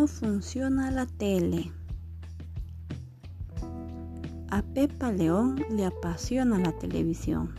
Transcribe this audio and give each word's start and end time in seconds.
No 0.00 0.06
funciona 0.06 0.90
la 0.90 1.04
tele. 1.04 1.70
A 4.48 4.62
Pepa 4.62 5.12
León 5.12 5.62
le 5.68 5.84
apasiona 5.84 6.58
la 6.58 6.72
televisión. 6.72 7.54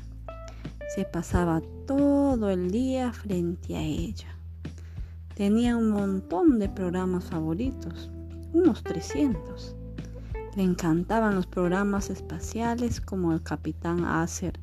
Se 0.96 1.05
pasaba 1.05 1.62
todo 1.85 2.49
el 2.49 2.71
día 2.71 3.13
frente 3.13 3.77
a 3.77 3.81
ella. 3.84 4.35
Tenía 5.35 5.77
un 5.77 5.91
montón 5.91 6.57
de 6.57 6.67
programas 6.67 7.25
favoritos, 7.25 8.09
unos 8.53 8.81
300. 8.81 9.76
Le 10.55 10.63
encantaban 10.63 11.35
los 11.35 11.45
programas 11.45 12.09
espaciales 12.09 13.02
como 13.02 13.34
el 13.34 13.44
Capitán 13.44 14.03
Acer, 14.03 14.59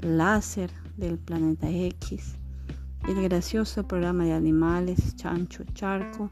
Láser 0.00 0.70
del 0.96 1.18
Planeta 1.18 1.68
X, 1.68 2.36
el 3.06 3.22
gracioso 3.22 3.86
programa 3.86 4.24
de 4.24 4.32
animales 4.32 5.14
Chancho 5.16 5.64
Charco 5.74 6.30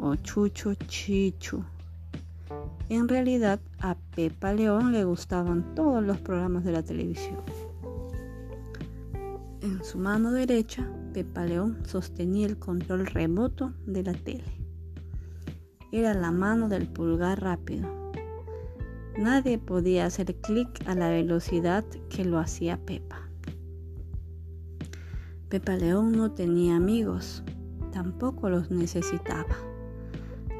o 0.00 0.16
Chucho 0.16 0.74
Chichu. 0.74 1.62
En 2.88 3.08
realidad 3.08 3.60
a 3.78 3.94
Pepa 4.16 4.52
León 4.52 4.92
le 4.92 5.04
gustaban 5.04 5.74
todos 5.74 6.02
los 6.02 6.18
programas 6.18 6.64
de 6.64 6.72
la 6.72 6.82
televisión. 6.82 7.38
En 9.62 9.84
su 9.84 9.98
mano 9.98 10.32
derecha, 10.32 10.90
Pepa 11.12 11.44
León 11.44 11.78
sostenía 11.86 12.46
el 12.46 12.58
control 12.58 13.06
remoto 13.06 13.72
de 13.86 14.02
la 14.02 14.14
tele. 14.14 14.44
Era 15.92 16.14
la 16.14 16.32
mano 16.32 16.68
del 16.68 16.86
pulgar 16.88 17.42
rápido. 17.42 17.88
Nadie 19.18 19.58
podía 19.58 20.06
hacer 20.06 20.34
clic 20.36 20.68
a 20.86 20.94
la 20.94 21.10
velocidad 21.10 21.84
que 22.08 22.24
lo 22.24 22.38
hacía 22.38 22.78
Pepa. 22.78 23.28
Pepa 25.48 25.76
León 25.76 26.12
no 26.12 26.30
tenía 26.30 26.76
amigos, 26.76 27.42
tampoco 27.92 28.48
los 28.48 28.70
necesitaba. 28.70 29.69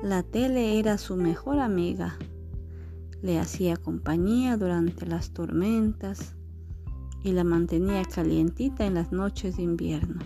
La 0.03 0.23
tele 0.23 0.79
era 0.79 0.97
su 0.97 1.15
mejor 1.15 1.59
amiga. 1.59 2.17
Le 3.21 3.39
hacía 3.39 3.77
compañía 3.77 4.57
durante 4.57 5.05
las 5.05 5.33
tormentas 5.33 6.35
y 7.23 7.33
la 7.33 7.45
mantenía 7.45 8.03
calientita 8.05 8.87
en 8.87 8.95
las 8.95 9.13
noches 9.13 9.59
de 9.59 9.63
invierno. 9.65 10.21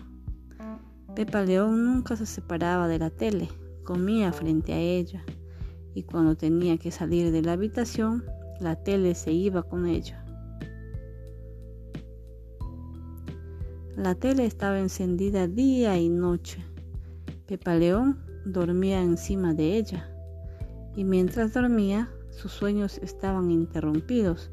Pepa 1.17 1.43
León 1.43 1.85
nunca 1.85 2.15
se 2.15 2.25
separaba 2.25 2.87
de 2.87 3.01
la 3.01 3.11
tele, 3.11 3.49
comía 3.83 4.33
frente 4.33 4.73
a 4.73 4.79
ella 4.79 5.25
y 5.93 6.05
cuando 6.05 6.37
tenía 6.37 6.79
que 6.79 6.93
salir 6.93 7.33
de 7.33 7.43
la 7.43 7.55
habitación, 7.55 8.25
la 8.61 8.77
tele 8.77 9.17
se 9.17 9.33
iba 9.33 9.65
con 9.65 9.87
ella. 9.87 10.25
La 13.97 14.15
tele 14.15 14.47
estaba 14.47 14.79
encendida 14.79 15.49
día 15.49 15.99
y 15.99 16.09
noche. 16.09 16.65
Pepa 17.47 17.75
León 17.75 18.24
dormía 18.45 19.03
encima 19.03 19.55
de 19.55 19.77
ella 19.77 20.11
y 20.97 21.05
mientras 21.05 21.55
dormía 21.55 22.11
sus 22.31 22.53
sueños 22.53 22.99
estaban 22.99 23.51
interrumpidos 23.51 24.51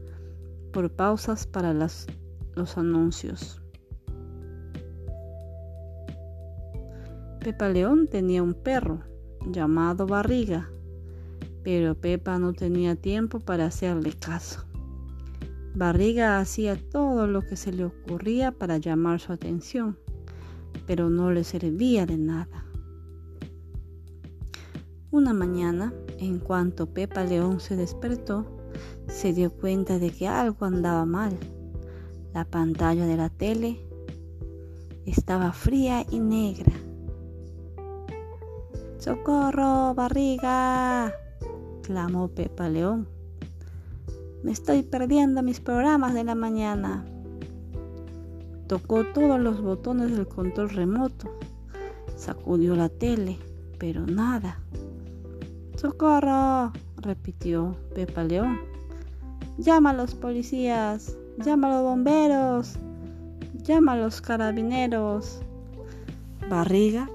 por 0.72 0.92
pausas 0.92 1.48
para 1.48 1.74
los 1.74 2.78
anuncios. 2.78 3.62
Pepa 7.44 7.70
León 7.70 8.08
tenía 8.08 8.44
un 8.44 8.54
perro 8.54 9.02
llamado 9.48 10.06
Barriga, 10.06 10.70
pero 11.64 11.96
Pepa 11.96 12.38
no 12.38 12.54
tenía 12.54 12.96
tiempo 12.96 13.40
para 13.40 13.66
hacerle 13.66 14.14
caso. 14.14 14.66
Barriga 15.74 16.40
hacía 16.40 16.76
todo 16.76 17.28
lo 17.28 17.42
que 17.42 17.56
se 17.56 17.72
le 17.72 17.86
ocurría 17.86 18.52
para 18.52 18.78
llamar 18.78 19.20
su 19.20 19.32
atención, 19.32 19.98
pero 20.86 21.10
no 21.10 21.32
le 21.32 21.44
servía 21.44 22.06
de 22.06 22.18
nada. 22.18 22.66
Una 25.12 25.34
mañana, 25.34 25.94
en 26.20 26.40
cuanto 26.40 26.86
Pepa 26.86 27.26
León 27.26 27.60
se 27.60 27.76
despertó, 27.76 28.46
se 29.10 29.34
dio 29.34 29.52
cuenta 29.52 30.00
de 30.00 30.10
que 30.10 30.26
algo 30.26 30.66
andaba 30.66 31.04
mal. 31.06 31.38
La 32.34 32.46
pantalla 32.46 33.06
de 33.06 33.18
la 33.18 33.28
tele 33.28 33.86
estaba 35.06 35.52
fría 35.52 36.06
y 36.10 36.20
negra. 36.20 36.72
¡Socorro, 39.00 39.94
barriga! 39.94 41.14
clamó 41.82 42.30
Pepa 42.30 42.70
León. 42.70 43.06
Me 44.44 44.54
estoy 44.54 44.82
perdiendo 44.82 45.44
mis 45.44 45.60
programas 45.60 46.14
de 46.14 46.24
la 46.24 46.36
mañana. 46.36 47.04
Tocó 48.68 49.04
todos 49.14 49.42
los 49.42 49.62
botones 49.62 50.12
del 50.12 50.30
control 50.30 50.70
remoto. 50.70 51.30
Sacudió 52.16 52.78
la 52.78 52.88
tele, 52.88 53.38
pero 53.78 54.08
nada. 54.08 54.62
¡Socorro! 55.82 56.72
repitió 56.98 57.76
Pepa 57.96 58.24
León. 58.24 58.60
Llama 59.58 59.90
a 59.90 59.94
los 59.94 60.14
policías, 60.14 61.18
llama 61.44 61.70
a 61.70 61.72
los 61.72 61.82
bomberos, 61.82 62.76
llama 63.64 63.94
a 63.94 63.98
los 63.98 64.22
carabineros. 64.22 65.42
Barriga 66.48 67.10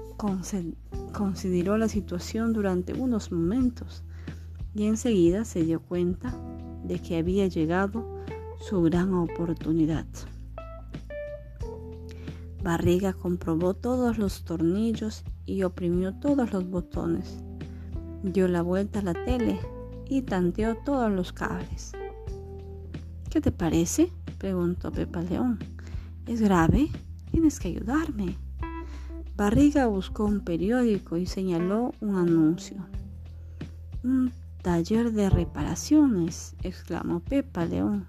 consideró 1.13 1.77
la 1.77 1.87
situación 1.87 2.51
durante 2.51 2.91
unos 2.91 3.31
momentos 3.31 4.03
y 4.75 4.87
enseguida 4.87 5.45
se 5.45 5.63
dio 5.63 5.79
cuenta 5.79 6.35
de 6.83 6.99
que 6.99 7.19
había 7.19 7.47
llegado 7.47 8.03
su 8.59 8.81
gran 8.81 9.13
oportunidad. 9.13 10.07
Barriga 12.61 13.13
comprobó 13.13 13.75
todos 13.75 14.17
los 14.17 14.43
tornillos 14.43 15.23
y 15.45 15.63
oprimió 15.63 16.13
todos 16.15 16.51
los 16.51 16.69
botones. 16.69 17.46
Dio 18.23 18.47
la 18.47 18.61
vuelta 18.61 18.99
a 18.99 19.03
la 19.03 19.13
tele 19.13 19.59
y 20.09 20.21
tanteó 20.21 20.75
todos 20.75 21.11
los 21.11 21.33
cables. 21.33 21.93
¿Qué 23.29 23.41
te 23.41 23.51
parece? 23.51 24.11
preguntó 24.37 24.91
Pepa 24.91 25.21
León. 25.21 25.59
¿Es 26.25 26.41
grave? 26.41 26.89
Tienes 27.31 27.59
que 27.59 27.69
ayudarme. 27.69 28.37
Barriga 29.35 29.87
buscó 29.87 30.25
un 30.25 30.39
periódico 30.41 31.17
y 31.17 31.25
señaló 31.25 31.93
un 32.01 32.15
anuncio. 32.15 32.85
Taller 34.61 35.11
de 35.11 35.29
reparaciones, 35.29 36.55
exclamó 36.63 37.19
Pepa 37.19 37.65
León. 37.65 38.07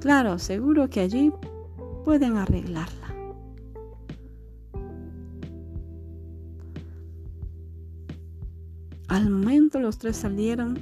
Claro, 0.00 0.38
seguro 0.38 0.90
que 0.90 1.00
allí 1.00 1.32
pueden 2.04 2.36
arreglarla. 2.36 3.01
Al 9.12 9.28
momento 9.28 9.78
los 9.78 9.98
tres 9.98 10.16
salieron 10.16 10.78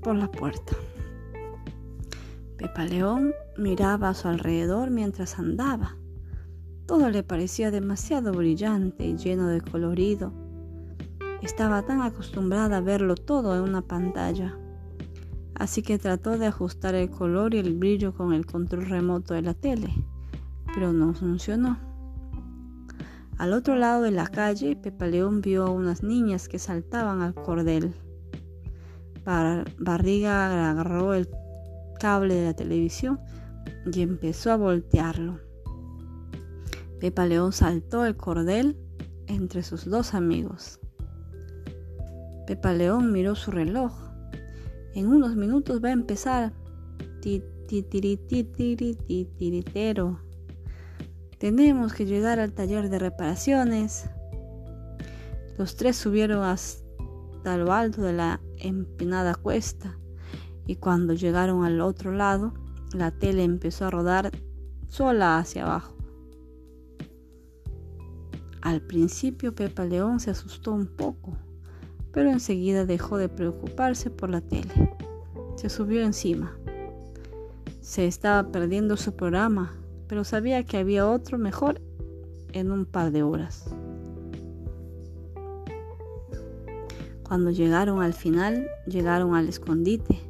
por 0.00 0.16
la 0.16 0.30
puerta. 0.30 0.74
Pepa 2.56 2.86
León 2.86 3.34
miraba 3.58 4.08
a 4.08 4.14
su 4.14 4.28
alrededor 4.28 4.90
mientras 4.90 5.38
andaba. 5.38 5.98
Todo 6.86 7.10
le 7.10 7.22
parecía 7.22 7.70
demasiado 7.70 8.32
brillante 8.32 9.04
y 9.04 9.18
lleno 9.18 9.48
de 9.48 9.60
colorido 9.60 10.32
estaba 11.42 11.82
tan 11.82 12.00
acostumbrada 12.00 12.78
a 12.78 12.80
verlo 12.80 13.16
todo 13.16 13.54
en 13.54 13.64
una 13.68 13.82
pantalla. 13.82 14.56
Así 15.54 15.82
que 15.82 15.98
trató 15.98 16.38
de 16.38 16.46
ajustar 16.46 16.94
el 16.94 17.10
color 17.10 17.54
y 17.54 17.58
el 17.58 17.76
brillo 17.76 18.14
con 18.14 18.32
el 18.32 18.46
control 18.46 18.86
remoto 18.86 19.34
de 19.34 19.42
la 19.42 19.52
tele, 19.52 19.92
pero 20.72 20.90
no 20.94 21.12
funcionó. 21.12 21.85
Al 23.38 23.52
otro 23.52 23.76
lado 23.76 24.02
de 24.02 24.10
la 24.10 24.26
calle, 24.28 24.76
Pepa 24.76 25.06
León 25.06 25.42
vio 25.42 25.66
a 25.66 25.70
unas 25.70 26.02
niñas 26.02 26.48
que 26.48 26.58
saltaban 26.58 27.20
al 27.20 27.34
cordel. 27.34 27.94
Barriga 29.78 30.70
agarró 30.70 31.12
el 31.12 31.28
cable 32.00 32.34
de 32.34 32.44
la 32.44 32.54
televisión 32.54 33.20
y 33.92 34.00
empezó 34.00 34.52
a 34.52 34.56
voltearlo. 34.56 35.40
Pepa 37.00 37.26
León 37.26 37.52
saltó 37.52 38.06
el 38.06 38.16
cordel 38.16 38.78
entre 39.26 39.62
sus 39.62 39.84
dos 39.84 40.14
amigos. 40.14 40.80
Pepa 42.46 42.72
León 42.72 43.12
miró 43.12 43.34
su 43.34 43.50
reloj. 43.50 43.92
En 44.94 45.08
unos 45.08 45.36
minutos 45.36 45.82
va 45.84 45.88
a 45.90 45.92
empezar. 45.92 46.54
Tenemos 51.38 51.92
que 51.92 52.06
llegar 52.06 52.38
al 52.38 52.52
taller 52.52 52.88
de 52.88 52.98
reparaciones. 52.98 54.08
Los 55.58 55.76
tres 55.76 55.96
subieron 55.96 56.42
hasta 56.42 57.56
lo 57.56 57.72
alto 57.72 58.02
de 58.02 58.12
la 58.12 58.40
empinada 58.58 59.34
cuesta 59.34 59.98
y 60.66 60.76
cuando 60.76 61.14
llegaron 61.14 61.64
al 61.64 61.80
otro 61.80 62.12
lado, 62.12 62.54
la 62.92 63.10
tele 63.10 63.44
empezó 63.44 63.86
a 63.86 63.90
rodar 63.90 64.30
sola 64.88 65.38
hacia 65.38 65.64
abajo. 65.64 65.96
Al 68.62 68.80
principio 68.82 69.54
Pepa 69.54 69.84
León 69.84 70.18
se 70.20 70.30
asustó 70.30 70.72
un 70.72 70.86
poco 70.86 71.36
pero 72.16 72.30
enseguida 72.30 72.86
dejó 72.86 73.18
de 73.18 73.28
preocuparse 73.28 74.08
por 74.08 74.30
la 74.30 74.40
tele. 74.40 74.90
Se 75.56 75.68
subió 75.68 76.02
encima. 76.02 76.56
Se 77.82 78.06
estaba 78.06 78.50
perdiendo 78.50 78.96
su 78.96 79.14
programa, 79.14 79.74
pero 80.08 80.24
sabía 80.24 80.64
que 80.64 80.76
había 80.76 81.08
otro 81.08 81.38
mejor 81.38 81.80
en 82.52 82.70
un 82.70 82.86
par 82.86 83.10
de 83.10 83.22
horas. 83.22 83.64
Cuando 87.22 87.50
llegaron 87.50 88.02
al 88.02 88.14
final, 88.14 88.68
llegaron 88.86 89.34
al 89.34 89.48
escondite. 89.48 90.20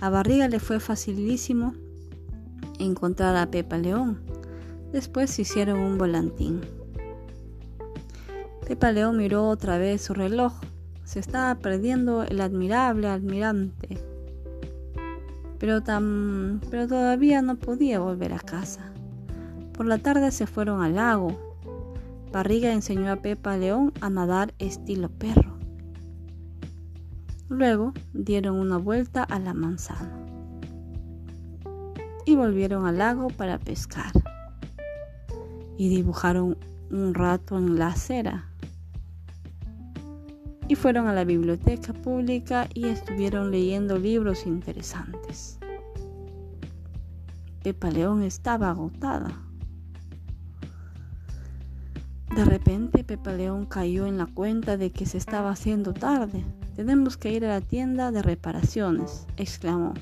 A 0.00 0.08
Barriga 0.08 0.46
le 0.46 0.60
fue 0.60 0.78
facilísimo 0.78 1.74
encontrar 2.78 3.34
a 3.36 3.50
Pepa 3.50 3.76
León. 3.76 4.20
Después 4.92 5.36
hicieron 5.38 5.80
un 5.80 5.98
volantín. 5.98 6.60
Pepa 8.66 8.92
León 8.92 9.16
miró 9.16 9.48
otra 9.48 9.78
vez 9.78 10.02
su 10.02 10.14
reloj. 10.14 10.52
Se 11.04 11.18
estaba 11.18 11.56
perdiendo 11.56 12.22
el 12.22 12.40
admirable 12.40 13.08
almirante. 13.08 13.98
Pero, 15.58 15.82
tan, 15.82 16.60
pero 16.70 16.86
todavía 16.86 17.42
no 17.42 17.56
podía 17.56 17.98
volver 17.98 18.32
a 18.32 18.38
casa. 18.38 18.91
Por 19.74 19.86
la 19.86 19.98
tarde 19.98 20.30
se 20.30 20.46
fueron 20.46 20.82
al 20.82 20.96
lago. 20.96 21.38
Barriga 22.32 22.72
enseñó 22.72 23.10
a 23.12 23.16
Pepa 23.16 23.56
León 23.56 23.92
a 24.00 24.10
nadar 24.10 24.54
estilo 24.58 25.08
perro. 25.08 25.56
Luego 27.48 27.92
dieron 28.12 28.56
una 28.56 28.78
vuelta 28.78 29.22
a 29.22 29.38
la 29.38 29.52
manzana 29.52 30.22
y 32.24 32.34
volvieron 32.34 32.86
al 32.86 32.98
lago 32.98 33.28
para 33.28 33.58
pescar. 33.58 34.12
Y 35.76 35.88
dibujaron 35.88 36.56
un 36.90 37.14
rato 37.14 37.58
en 37.58 37.78
la 37.78 37.88
acera. 37.88 38.48
Y 40.68 40.74
fueron 40.76 41.08
a 41.08 41.12
la 41.12 41.24
biblioteca 41.24 41.92
pública 41.92 42.68
y 42.72 42.86
estuvieron 42.86 43.50
leyendo 43.50 43.98
libros 43.98 44.46
interesantes. 44.46 45.58
Pepa 47.62 47.90
León 47.90 48.22
estaba 48.22 48.70
agotada. 48.70 49.30
De 52.34 52.46
repente 52.46 53.04
Pepa 53.04 53.32
León 53.32 53.66
cayó 53.66 54.06
en 54.06 54.16
la 54.16 54.24
cuenta 54.24 54.78
de 54.78 54.90
que 54.90 55.04
se 55.04 55.18
estaba 55.18 55.50
haciendo 55.50 55.92
tarde. 55.92 56.42
Tenemos 56.74 57.18
que 57.18 57.30
ir 57.30 57.44
a 57.44 57.48
la 57.48 57.60
tienda 57.60 58.10
de 58.10 58.22
reparaciones, 58.22 59.26
exclamó. 59.36 59.92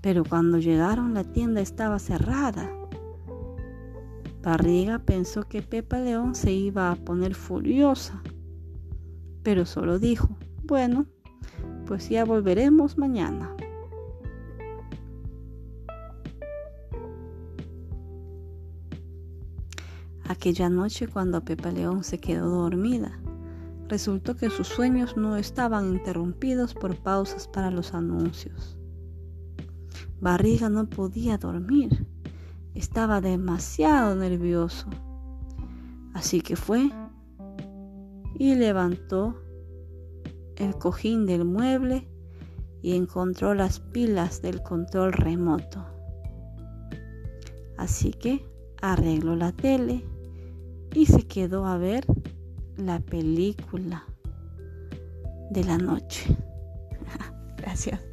Pero 0.00 0.24
cuando 0.24 0.56
llegaron 0.58 1.12
la 1.12 1.24
tienda 1.24 1.60
estaba 1.60 1.98
cerrada. 1.98 2.70
Barriga 4.42 5.00
pensó 5.00 5.42
que 5.42 5.60
Pepa 5.60 5.98
León 5.98 6.34
se 6.34 6.52
iba 6.52 6.90
a 6.90 6.96
poner 6.96 7.34
furiosa, 7.34 8.22
pero 9.42 9.66
solo 9.66 9.98
dijo, 9.98 10.30
bueno, 10.64 11.04
pues 11.84 12.08
ya 12.08 12.24
volveremos 12.24 12.96
mañana. 12.96 13.54
Aquella 20.38 20.70
noche 20.70 21.08
cuando 21.08 21.44
Pepa 21.44 21.72
León 21.72 22.04
se 22.04 22.20
quedó 22.20 22.48
dormida, 22.48 23.18
resultó 23.88 24.36
que 24.36 24.50
sus 24.50 24.68
sueños 24.68 25.16
no 25.16 25.36
estaban 25.36 25.88
interrumpidos 25.88 26.74
por 26.74 26.94
pausas 26.94 27.48
para 27.48 27.72
los 27.72 27.92
anuncios. 27.92 28.78
Barriga 30.20 30.68
no 30.68 30.88
podía 30.88 31.38
dormir. 31.38 32.06
Estaba 32.72 33.20
demasiado 33.20 34.14
nervioso. 34.14 34.86
Así 36.14 36.40
que 36.40 36.54
fue 36.54 36.88
y 38.38 38.54
levantó 38.54 39.42
el 40.54 40.76
cojín 40.78 41.26
del 41.26 41.46
mueble 41.46 42.06
y 42.80 42.94
encontró 42.94 43.54
las 43.54 43.80
pilas 43.80 44.40
del 44.40 44.62
control 44.62 45.14
remoto. 45.14 45.84
Así 47.76 48.12
que 48.12 48.46
arregló 48.80 49.34
la 49.34 49.50
tele 49.50 50.04
y 50.94 51.06
se 51.06 51.26
quedó 51.26 51.66
a 51.66 51.78
ver 51.78 52.04
la 52.76 53.00
película 53.00 54.04
de 55.50 55.64
la 55.64 55.78
noche. 55.78 56.36
Gracias. 57.56 58.07